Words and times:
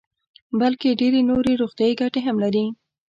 بلکې 0.59 0.97
ډېرې 0.99 1.21
نورې 1.29 1.53
روغتیايي 1.61 1.95
ګټې 2.01 2.21
هم 2.27 2.37
لري. 2.43 2.65